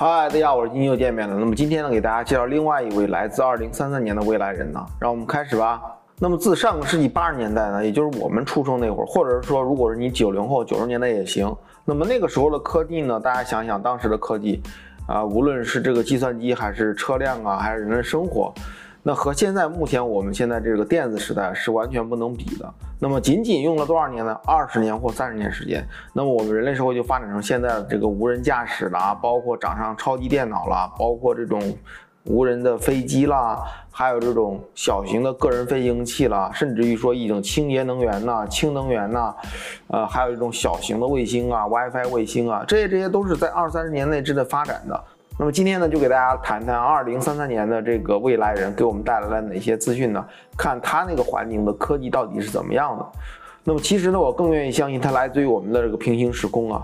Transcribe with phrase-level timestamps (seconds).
[0.00, 1.34] 嗨，大家好，我是今天又见面了。
[1.34, 5.82] 那么今天呢，给大家介绍另外一位来自二零三三年的未来人呢，让我们开始吧。
[6.20, 11.52] 那么自上个世纪八十年代呢，也就是我们出生那会儿，或者是说，如果是你九零后、九十年代也行。
[11.84, 14.62] 那么那个时候的科技呢，大家想想当时的科技，
[15.08, 18.54] 啊，无论是这个计算机，还是车辆啊，还是人类生活。
[19.08, 22.74] 那和现在目前我们现在这个电子时代是完全不能比的。
[22.98, 24.38] 那么仅仅用了多少年呢？
[24.44, 31.58] 二十年或三十年时间，那么我们人类社会就发展成现在的这个无人驾驶啦，包括掌上超级电脑啦，包括这种
[32.24, 39.34] 无人的飞机啦，还有这种小型的个人飞行器啦，甚至于说一种清洁能源呐、氢能源呐，
[39.86, 45.02] 呃，还有一种小型的卫星啊、WiFi 卫星啊，这些这些都是在二三十年内之内发展的。
[45.40, 50.26] 那么今天呢，就给大家谈谈二零三三年的这个未来人给我们带来了哪些资讯呢？
[50.56, 53.06] 看他那个环境的科技到底是怎么样的。
[53.62, 56.82] 那么其实呢，我更愿意相信它来自于我们的这个平行时空啊。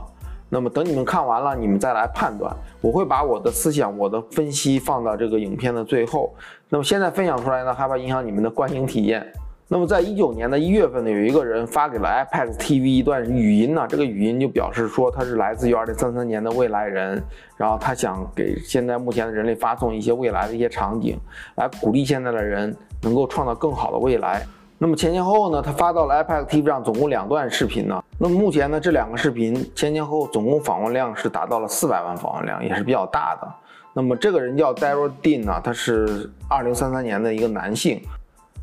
[0.49, 2.55] 那么等你们看完了，你们再来判断。
[2.81, 6.33] 我会把我的思想、我的分析放到这个影片的最后。
[6.69, 9.27] 那么现在分享出来呢，害怕影响你们的观影体验。
[9.67, 17.23] 那么在一九年的一月份呢，有一个人发给了 iPad TV 一段语音呢，这个语音就表示说他是来自于二零三三年的未来人，
[17.57, 21.19] 然后他想给现在目前的人类发送一些未来的一些场景，
[21.57, 24.47] 来鼓励现在的人能够创造更好的未来。
[24.77, 28.05] 那么前前后后呢，他发到了 iPad TV 上总共两段视频呢。
[28.19, 33.49] 那么目前呢，这两个视频前前后后总共访问量是达到了四百万访问量，也是比较大的。
[33.95, 38.03] 那么这个人叫 Daryl Dean 呢，他是二零三三年的一个男性。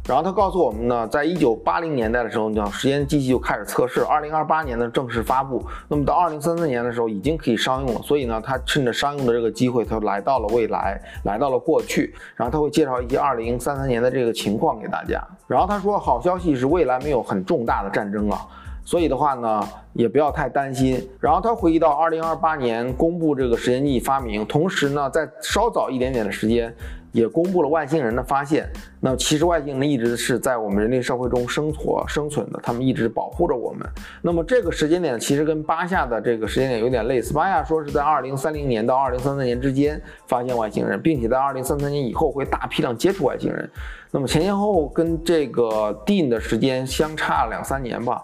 [0.07, 5.63] 然后他告诉我们呢，在一九八零年代的时候，叫实验机器就开始测试，二零二八年呢正式发布。
[5.87, 8.01] 那么到二零三三年的时候，已经可以商用了。
[8.01, 12.13] 所以呢，他趁着商用的这个机会，他来到了未来，来到了过去。
[12.35, 15.21] 然后他会介绍一些二零三三年的这个情况给大家。
[15.47, 18.41] 然后他说，好消息是未来没有很重大的战争啊，
[18.83, 19.63] 所以的话呢，
[19.93, 21.07] 也不要太担心。
[21.19, 26.75] 然后他回忆到二零二八年公布这个时间机发明，同时呢，在稍早一点点的时间。
[27.11, 28.69] 也公布了外星人的发现。
[28.99, 33.87] 那其实外星人一直是在我们人类社会中生活生存的，他们一直保护着我们。
[34.21, 37.33] 那么这个时间点其实跟巴夏的这个时间点有点类似。
[37.33, 43.69] 巴夏说是在二零三零年到二零三三年之间发现外星人，并且在二零三三年以后会大批量接触外星人。
[44.11, 48.23] 那么前前后后跟这个 Dean 的时间相差两三年吧，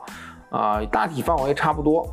[0.50, 2.08] 啊，大体范围差不多。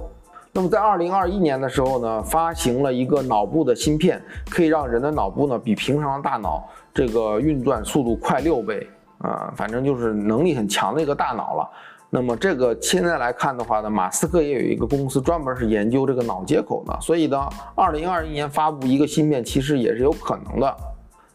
[0.56, 6.62] 那么在二零二一年的时候呢，发行了一个脑部的芯片，可以让人的脑部呢比平常的大脑
[6.94, 8.88] 这个运转速度快六倍
[9.18, 11.68] 啊，反正就是能力很强的一个大脑了。
[12.08, 20.76] 那么这个现在来看的话呢，马斯克也有一个公司专门是研究这个脑接口的，所以呢，二零二一年发布一个芯片其实也是有可能的。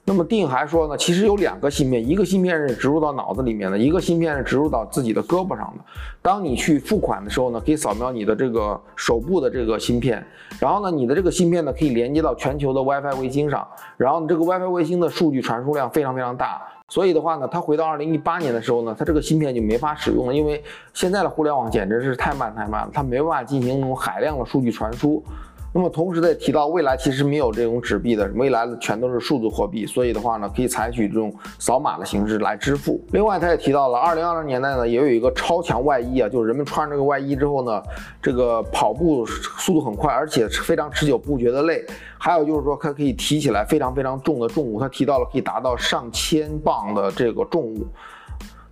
[0.09, 5.83] 那么定还说呢，其实有两个芯片，一个芯片是植入到脑子里面的，一个芯片是植入到自己的胳膊上的。
[6.19, 10.25] 当你去付款的时候呢，可以扫描你的这个手部的这个芯片，
[10.59, 25.23] 然后呢，你的这个芯片呢可以连接到全球的 WiFi 卫星上，然后这个 WiFi 卫星的数据传输量非常非常大，所以的话呢，它回到二零一八年的时候呢，它这个芯片就没法使用了，因为现在的互联网简直是太慢太慢了，它没办法进行那种海量的数据传输。
[25.71, 32.99] 那么同时，在提到未来其实没有这种纸币的，未来的全都是数字货币，所以的话呢，可以采取这种扫码的形式来支付。
[33.11, 37.83] 另外，他也提到了，二零二零年代呢，也有一个超强外衣啊，就是人们穿这个外衣之后呢，
[38.19, 41.85] 这个跑步速度很快，而且非常持久，不觉得累。
[42.17, 47.85] 还有就是说，它可以提起来非常非常重的重物，他提到了可以达到上千磅的这个重物。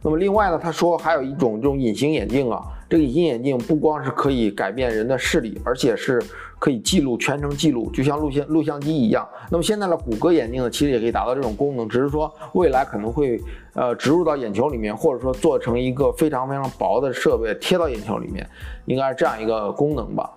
[0.02, 6.22] 那么另外呢，他说还有一种这种隐形眼镜啊，这个隐形眼镜不光是可以改变人的视力，而且是
[6.58, 9.28] 可以记录全程记录，就像录像录像机一样。
[9.52, 13.42] 那么现在的谷歌眼镜呢，其实也可以达到这种功能，只是说未来可能会
[13.74, 18.48] 呃植入到眼球里面，或者说做成一个非常非常薄的设备贴到眼球里面，
[18.86, 20.30] 应该是这样一个功能吧。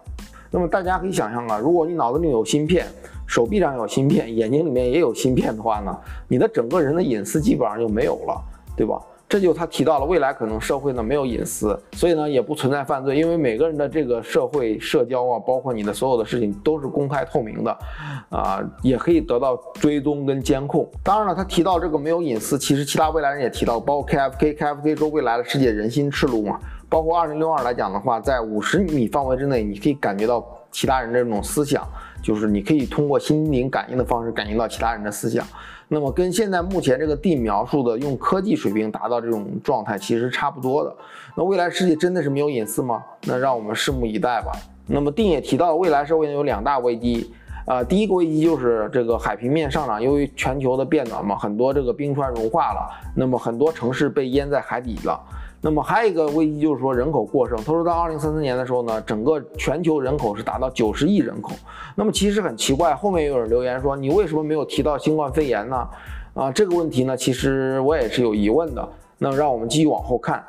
[0.51, 2.85] 那么大家可以想象啊，如果你脑子里有芯片，
[3.29, 5.97] 手臂上有芯片，眼睛里面也有芯片的话呢，
[6.27, 8.43] 你的整个人的隐私基本上就没有了，
[8.77, 9.01] 对吧？
[9.31, 17.79] 这就他提到了未来可能社会呢没有隐私，所以呢也不存在犯罪，因为每个人的这个社会社交啊，包括你的所有的事情都是公开透明的，
[18.29, 20.85] 啊，也可以得到追踪跟监控。
[21.05, 31.87] 当然了，他提到这个没有隐私，其实其他未来人也提到，包括 KFK，KFK 说未来的世界人心赤露嘛，包括二零六二来讲的话，在五十米范围之内，你可以感觉到其他人这种思想，
[32.23, 35.47] 就是你可以通过心灵感应的方式感应到其他人的思想。
[35.89, 40.95] 那么跟现在目前这个地描述的用科技水平达到这种状态其实差不多的。
[41.37, 43.03] 那未来世界真的是没有隐私吗？
[43.27, 44.53] 那让我们拭目以待吧。
[44.87, 47.33] 那么定也提到，未来社会有两大危机，
[47.67, 55.21] 啊，第一个危机就是这个海平面上涨，由于全球的变暖嘛，很多这个冰川融化了，那么很多城市被淹在海底了。
[55.61, 57.57] 那么还有一个危机就是说人口过剩。
[57.59, 61.53] 他说到二零三四年的时候呢，整个全球人口是达到九十亿人口。
[61.95, 65.89] 那么其实很奇怪，后面有人留言说你为什么没有提到新冠肺炎呢？
[66.33, 68.89] 啊，这个问题呢，其实我也是有疑问的。
[69.19, 70.43] 那让我们继续往后看。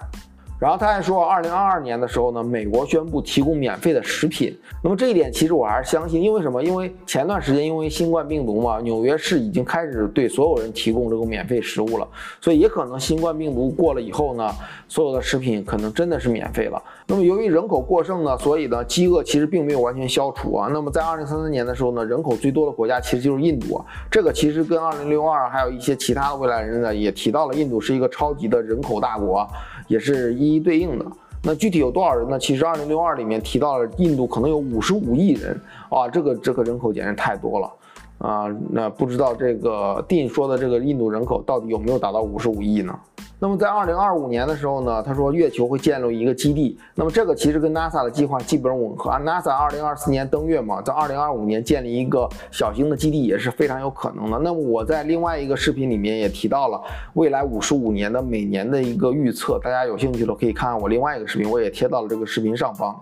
[0.61, 4.55] 然后他还说，二零二二年的时候呢，美国宣布提供免费的食品。
[4.83, 6.63] 那么这一点其实我还是相信，因为什么？
[6.63, 12.07] 因为前段时间因为新冠病毒嘛，纽约市已经开始对所有人提供这个免费食物了，
[12.39, 14.53] 所以也可能新冠病毒过了以后呢，
[14.87, 16.79] 所有的食品可能真的是免费了。
[17.07, 20.69] 那么由于人口过剩呢，所以呢，饥饿其实并没有完全消除啊。
[20.71, 23.85] 那么在二零三三年的时候呢，人口最多的国家其实就是印度啊。
[24.11, 29.47] 这个其实跟二零六二还有一些其他的未来人呢也提到了，印度是一个超级的人口大国。
[29.87, 31.05] 也是一一对应的。
[31.43, 32.37] 那具体有多少人呢？
[32.37, 35.59] 其实二零六二里面提到了印度可能有五十五亿人
[35.89, 37.73] 啊，这个这个人口简直太多了
[38.19, 38.45] 啊。
[38.69, 42.95] 那不知道这个定说的这个印度人口到底有没有达到五十五亿呢？
[43.43, 46.77] 那么在二零二五年的时候呢，他说月球会建立一个基地。
[46.93, 49.09] 那么这个其实跟 NASA 的计划基本吻合。
[49.09, 54.37] NASA 二零二四年登月嘛，在二零二五年建立一个小型的基地也是非常有可能的。
[54.37, 56.79] 那么我在另外一个视频里面也提到了
[57.15, 62.95] 未来五十五年的每年的一个预测，大家有兴趣的可以看看我另外一个视频，我也贴到了这个视频上方。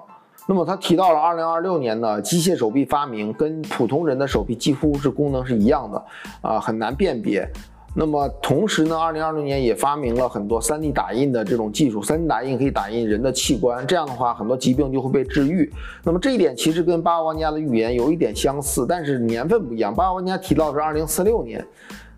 [0.48, 6.06] 那么他提到了二零二六年的机械手臂发明，跟普通人的手臂几乎是功能是一样的
[6.42, 7.48] 啊，很难辨别。
[7.96, 15.70] 那么同时呢，二零二零年也发明了很多 3D 打印的这种技术，3D 打印可以打印人的器官，这样的话很多疾病就会被治愈。
[16.04, 19.94] 那么这一点其实跟八万玩家的预言有一点相似，但是年份不一样。
[19.94, 21.66] 八万玩家提到是二零四六年，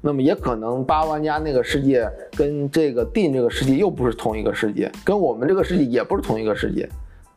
[0.02, 6.88] 那么也可能八万玩家那个世界跟这个定这个世界又不是同一个世界，跟我们这个世界也不是同一个世界。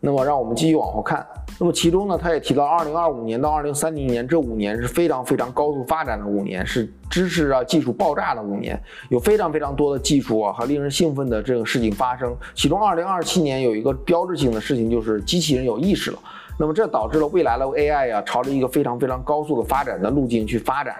[0.04, 1.26] 那么让我们继续往后看。
[1.58, 8.78] 那么其中呢，他也提到，二零二五年到二零三零年这五年是非常非常高速发展的五年，是知识啊技术爆炸的五年，
[9.08, 12.36] 有非常非常多的技术啊和令人兴奋的这个事情发生。
[12.54, 16.18] 其中二零二七年有一个标志性的事情，就是机器人有意识了。
[16.58, 20.94] 那么这导致了未来的 AI 呀，朝着一个非常非常高速的发展的路径去发展。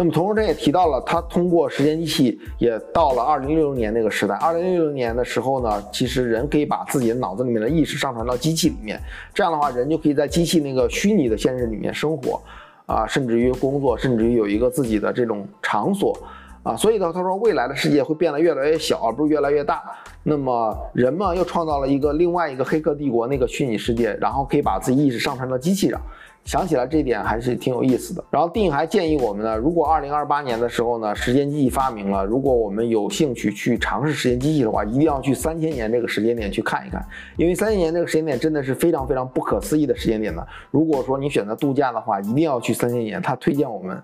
[0.00, 4.36] 那么同时，他也提到了，他通过时间机器也到了二零六零年那个时代。
[4.36, 9.00] 二零六零年的时候呢，其实人可以把自己的脑子里面的意识上传到机器里面，
[9.34, 12.40] 这样的话，人就可以在机器那个虚拟的现实里面生活，
[12.86, 16.16] 啊，甚至于工作，甚至于有一个自己的这种场所，
[16.62, 19.82] 啊，所以呢，他说未来的世界会变得越来越小，而不是越来越大。
[20.22, 26.00] 那么人们又创造了一个另外一个黑客帝国那个虚拟世界，然后可以把自己意识上传到机器上。
[26.48, 28.24] 想起来这一点还是挺有意思的。
[28.30, 37.04] 然后定还建议我们呢，如果二零二八年的时候呢，时间机器发明了，如果我们有兴趣去尝试时间机器的话，一定要去三千年这个时间点去看一看，
[37.36, 40.42] 因为三千年这个时间点真的是非常非常不可思议的时间点呢。
[40.70, 43.20] 如果说你选择度假的话，一定要去三千年。
[43.20, 44.02] 他推荐我们。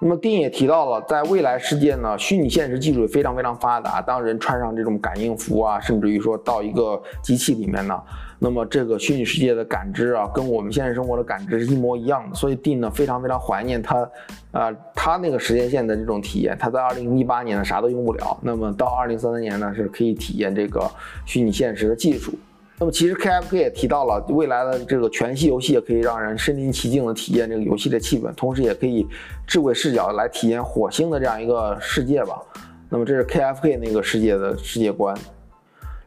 [0.00, 4.00] 那么丁也提到了，在未来世界呢，虚拟现实技术也非常非常发达。
[4.00, 8.00] 当人穿上这种感应服啊，甚至于说到一个机器里面呢，
[8.38, 12.36] 那么这个虚拟世界的感知啊，跟我们现实生活的感知是一模一样的。
[12.36, 14.08] 所以丁呢非常非常怀念他，
[14.52, 16.56] 啊，他那个时间线的这种体验。
[16.56, 20.88] 他在二零一八年呢啥都用不了，那么到二零三三年呢是可以体验这个
[21.26, 22.32] 虚拟现实的技术。
[22.80, 29.04] 那么其实 KFK 也提到了，未来的这个全息游戏也可以让人身临其境的体验这个游戏的气氛，同时也可以
[29.46, 32.40] 智慧视角来体验火星的这样一个世界吧。
[32.88, 35.16] 那么这是 KFK 那个世界的世界观。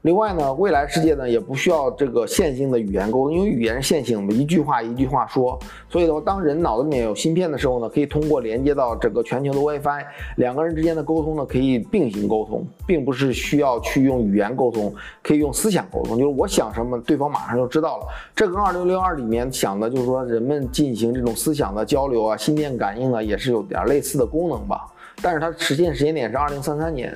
[0.04, 5.60] 另外呢，未来世界呢也不需要这个线性的语言沟通，因为语言是线性的，一句话一句话说。
[5.90, 10.04] 所以的话，当人脑子里面有芯片的时候呢，可以通过连接到整个全球的 WiFi，
[10.38, 14.92] 两个人之间的沟通呢可以并行沟通，并不是需要去用语言沟通，
[15.22, 18.08] 可以用思想沟通，就是我想什么，对方马上就知道了。
[18.36, 24.88] 这跟二六六二里面想的就是说人们进行这种思想的交流啊，心电感应呢，也是有点类似的功能吧。
[25.22, 27.16] 但是它实现时间点是二零三三年。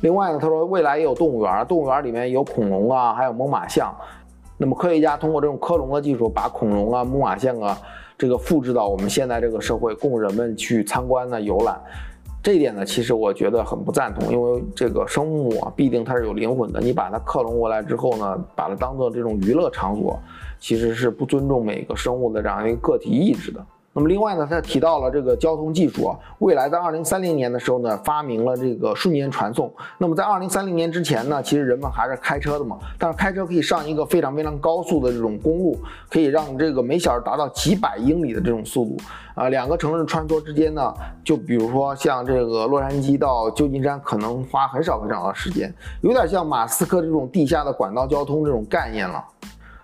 [0.00, 3.94] 另外呢，他说未来也有动物园，动物园里面有恐龙啊，还有猛犸象。
[4.56, 7.78] 那么科学家通过这种克隆的技术，把恐龙啊、猛犸象啊，
[8.16, 11.80] 这个复制到我们现在这个社会，供人们去参观呢、游览。
[12.40, 16.80] 这一点呢，其实我觉得很不赞同，因为这个生物啊，必定它是有灵魂的。
[16.80, 20.18] 你把它克隆过来之后呢，把它当做这种娱乐场所，
[20.60, 23.64] 其实是不尊重每个生物的这样一个个体意志的。
[23.98, 29.74] 那么另外呢，他提到了这个交通技术啊，未来在二零三零年的时候呢，发明了这个瞬间传送。
[29.98, 35.76] 那么在二零三零年之前呢，其实人们还是开车的嘛，但是开车可以上一个非常非常高速的这种公路，
[36.08, 38.96] 可以让这个每小时达到几百英里的这种速度
[39.34, 39.48] 啊。
[39.48, 49.24] 两个城市穿梭之间呢，就比如说像这个洛杉矶到旧金山，可能花很少很少的时间，有点像马斯克这种地下的管道交通这种概念了。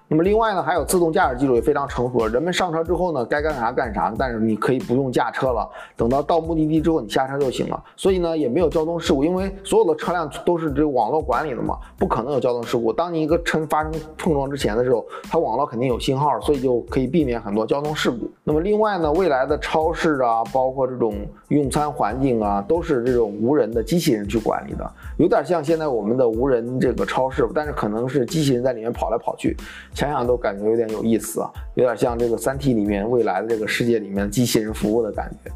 [0.06, 2.28] 那么另外呢，还有自动驾驶技术也非常成熟了。
[2.28, 7.82] 人们上车之后呢，该干啥干啥，但是你可以不用驾车了，等到到目的地之后你下车就行了。
[7.96, 12.92] 所以呢，也没有交通事故，因为所有的车辆都是这个网络管理的嘛，不可能有交通事故。
[12.92, 18.30] 当你一个车发生碰撞之前的时候，它网络肯定有信号，所以就可以避免很多交通事故。
[18.44, 21.14] 那么另外呢，未来的超市啊，包括这种
[21.49, 29.56] 用餐环境啊，都是这种无人的机器人去管理的，有点像现在我们的无人这个超市，但是可能是机器人在里面跑来跑去。
[29.94, 35.50] 想想都感觉有点有意思啊，有点像这个《三体》里面未来的这个世界里面机器人服务的感觉。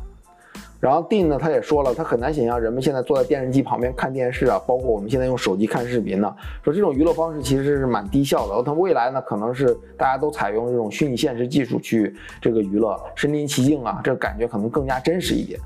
[0.80, 8.62] 然后定呢，他也说了，他很难想象人们现在坐在电视机旁边看电视啊，包括我们现在用手机看视频呢，说这种娱乐方式其实是蛮低效的。
[8.62, 15.58] 他未来呢，可能是大家都采用这种虚拟现实技术去这个娱乐，身临其境啊，这感觉可能更加真实一点。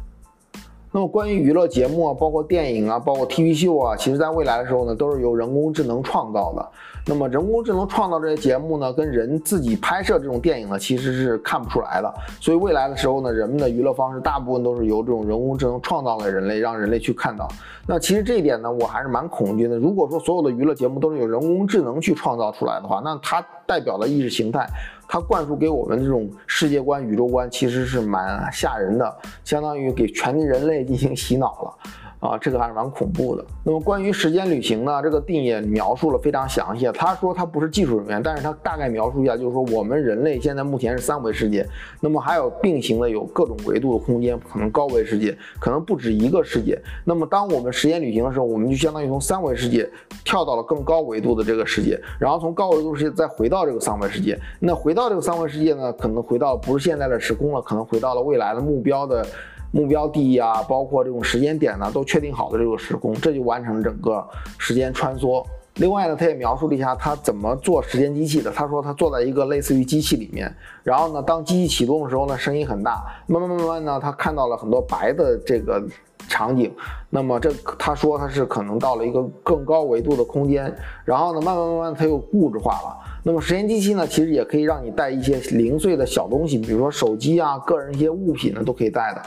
[0.94, 6.68] 那么关于娱乐节目啊，包括电影啊，包括 TV 秀啊，其实在未来的时候呢，都是由人工智能创造的。
[7.06, 12.14] 那么人工智能创造这些节目呢，跟人自己拍摄这种电影呢，其实是看不出来的。
[12.40, 17.48] 所以未来的时候呢，人们的娱乐方式大部分都是由这种人工智能创造了人类，让人类去看到。
[17.86, 19.78] 那其实这一点呢，我还是蛮恐惧的。
[19.78, 24.68] 如果说所有的娱乐节目都是由人工智能去创造出来的话，那它代表的意识形态。
[25.12, 29.14] 它灌输给我们这种世界观、宇宙观，其实是蛮吓人的，
[29.44, 31.78] 相当于给全人类进行洗脑了。
[32.22, 33.44] 啊，这个还是蛮恐怖的。
[33.64, 36.88] 那么关于时间旅行呢，这个定也描述了非常详细。
[36.94, 41.66] 他说他不是技术人员，但是他大概描述一下，就是说我们人类现在目前是三维世界，
[42.00, 46.80] 那么还有并行的有各种维度的空间，可能高维世界，可能不止一个世界。
[47.04, 49.90] 那么当我们时间旅行的时候，我们就相当于从三维世界
[50.24, 54.38] 跳到了更高维度的这个世界，然后从高维度世界再回到这个三维世界。
[54.60, 59.26] 那回到这个三维世界呢，可能回到不是现在的时空了，可能回到了未来的目标的。
[59.72, 64.24] 目标地啊，包括这种时间点呢，都确定好的这个时空，这就完成整个
[64.58, 65.44] 时间穿梭。
[65.76, 68.50] 另外呢，他也描述了一下他怎么做时间机器的。
[68.50, 75.82] 他说他坐在一个类似于机器里面，然后呢，当机器启动的时候呢，声音很大，慢慢慢慢呢，他看到了很多白的这个
[76.28, 76.70] 场景。
[77.08, 80.70] 那么这他说他是可能到了一个更高维度的空间，
[81.06, 82.98] 然后呢，慢慢慢慢他又物质化了。
[83.22, 89.22] 那么时间机器呢，其实也可以让你带一些零碎的小东西，比如说手机啊，个人一些物品呢，都可以带的。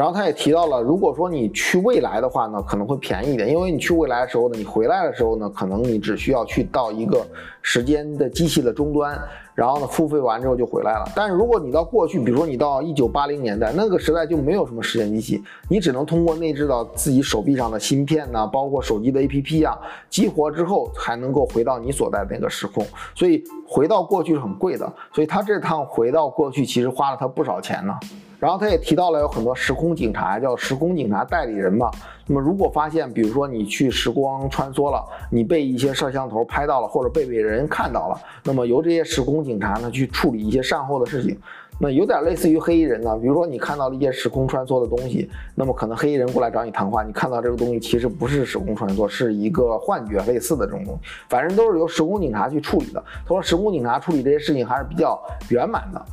[0.00, 7.22] 然后他也提到了，如果说你去未来的话呢，可能会便宜一点，因为你去未来的时候呢，你回来的时候呢，可能你只需要去到一个
[7.60, 9.20] 时间的机器的终端，
[9.54, 11.04] 然后呢付费完之后就回来了。
[11.14, 19.78] 但是如果你到过去，比如说你到一九八零年代那个时代就没有什么时间机器，你只能通过内置到自己手臂上的芯片呢，包括手机的 APP 啊，
[20.08, 22.82] 激活之后才能够回到你所在的那个时空。
[23.14, 27.92] 所以回到过去是很贵的，所以他这趟回到过去其实花了他不少钱呢。
[28.40, 31.90] 然后他也提到了有很多时空警察，叫时空警察代理人嘛。
[32.26, 41.38] 那么如果发现，比如说你去时光穿梭了，你被一些摄像头拍到了，或者被别人看到了，那么由这些时空警察呢去处理一些善后的事情。
[41.82, 43.16] 那有点类似于黑衣人呢。
[43.18, 51.00] 比如说你看到了一些时空穿梭的东西，那么可能黑衣人过来找你谈话，你看到这个东西其实不是时空穿梭，是一个幻觉类似的这种东西。
[51.28, 53.02] 反正都是由时空警察去处理的。
[53.24, 56.06] 他说时空警察处理这些事情还是比较圆满的。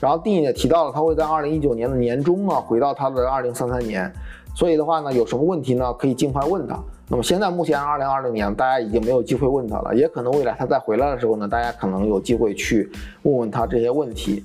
[0.00, 4.12] 然后 D 也提到了，他会在二零一九年的年中啊回到他的二零三三年，
[4.54, 6.78] 所以的话呢，有什么问题呢，可以尽快问他。
[7.08, 12.90] 那么现在目前二零二零年，大家已经没有机会问他了，也可能未来他再回来的时候呢，大家可能有机会去
[13.22, 14.44] 问问他这些问题。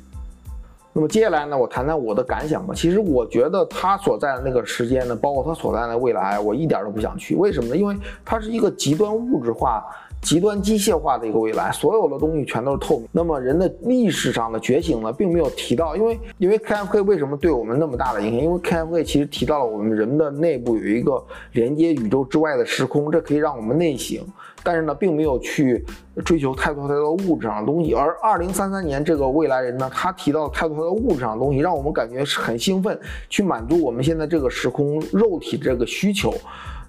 [0.93, 2.73] 那么接下来呢，我谈谈我的感想吧。
[2.73, 7.35] 其实我觉得他所在的那个时间呢，包括他所在的未来，我一点都不想去。
[7.35, 7.75] 为什么呢？
[7.75, 9.85] 因为它是一个极端物质化。
[10.23, 13.07] 极端机械化的一个未来，所有的东西全都是透明。
[13.11, 18.39] 那么人的意识上的觉醒呢，并没有提到，因为因为 KFK 为什么对我们那么大的影响？
[18.39, 24.19] 因为 KFK 其实提到了我们人的内部有一个连接宇宙之外的时空，这可以让我们内省。
[24.65, 25.83] 但是呢，并没有去
[26.23, 27.93] 追求太多太多物质上的东西。
[27.93, 36.33] 而二零三三年这个未来人呢，他提到太多太多物质上的东西，让我们感觉是很兴奋，去满足我们现在这个时空肉体这个需求。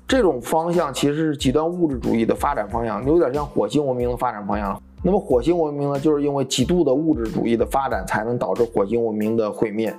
[0.07, 4.81] 这种方向其实是极端物质主义的发展方向，有点像火星文明的发展方向。
[5.03, 9.95] 那么火星文明呢，就是因为极度的物质主义的发展，才能导致火星文明的毁灭。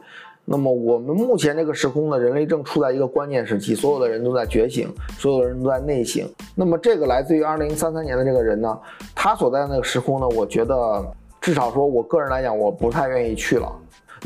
[0.48, 6.24] 那么我们目前这个时空呢，人类正处在一个关键时期，所有的人都在觉醒，所有的人都在内省。
[6.54, 8.80] 那么这个来自于二零三三年的这个人呢，
[9.16, 11.04] 他所在的那个时空呢，我觉得
[11.42, 13.72] 至少说我个人来讲，我不太愿意去了。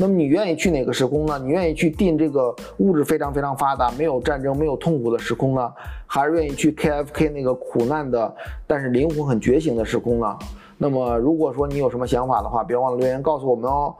[0.00, 1.38] 那么你愿意去哪个时空呢？
[1.38, 5.70] 你愿意去定这个物质非常非常发达、没有战争、没有痛苦的时空呢，
[6.06, 8.34] 还是愿意去 KFK 那个苦难的
[8.66, 10.38] 但是灵魂很觉醒的时空呢？
[10.78, 13.94] 那么如果说你有什么想法的话，别忘了留言告诉我们哦。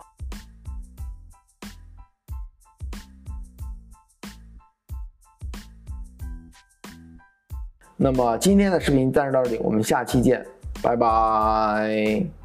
[7.98, 10.42] 那么今天的视频暂时到这里，我们下期见，
[10.82, 12.39] 拜拜。